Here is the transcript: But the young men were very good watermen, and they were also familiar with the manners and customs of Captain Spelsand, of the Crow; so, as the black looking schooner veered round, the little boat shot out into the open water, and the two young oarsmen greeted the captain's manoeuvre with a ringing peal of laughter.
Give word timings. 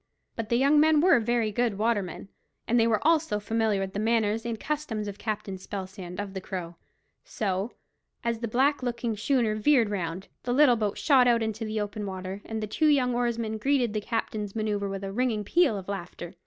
But 0.35 0.49
the 0.49 0.55
young 0.55 0.79
men 0.79 0.99
were 0.99 1.19
very 1.19 1.51
good 1.51 1.77
watermen, 1.77 2.29
and 2.67 2.79
they 2.79 2.87
were 2.87 3.05
also 3.07 3.39
familiar 3.39 3.79
with 3.79 3.93
the 3.93 3.99
manners 3.99 4.47
and 4.47 4.59
customs 4.59 5.07
of 5.07 5.19
Captain 5.19 5.59
Spelsand, 5.59 6.19
of 6.19 6.33
the 6.33 6.41
Crow; 6.41 6.75
so, 7.23 7.73
as 8.23 8.39
the 8.39 8.47
black 8.47 8.81
looking 8.81 9.15
schooner 9.15 9.53
veered 9.53 9.91
round, 9.91 10.27
the 10.41 10.55
little 10.55 10.75
boat 10.75 10.97
shot 10.97 11.27
out 11.27 11.43
into 11.43 11.65
the 11.65 11.79
open 11.79 12.07
water, 12.07 12.41
and 12.45 12.63
the 12.63 12.65
two 12.65 12.87
young 12.87 13.13
oarsmen 13.13 13.59
greeted 13.59 13.93
the 13.93 14.01
captain's 14.01 14.55
manoeuvre 14.55 14.89
with 14.89 15.03
a 15.03 15.11
ringing 15.13 15.43
peal 15.43 15.77
of 15.77 15.87
laughter. 15.87 16.33